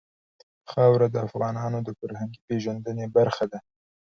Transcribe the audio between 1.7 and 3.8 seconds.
د فرهنګي پیژندنې برخه ده.